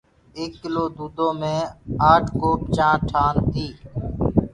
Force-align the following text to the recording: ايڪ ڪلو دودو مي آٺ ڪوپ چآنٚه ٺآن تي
ايڪ 0.37 0.51
ڪلو 0.61 0.85
دودو 0.95 1.27
مي 1.39 1.55
آٺ 2.11 2.23
ڪوپ 2.41 2.61
چآنٚه 2.75 3.03
ٺآن 3.09 3.35
تي 3.51 3.67